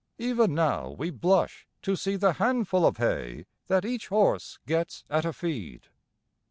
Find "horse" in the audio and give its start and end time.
4.07-4.57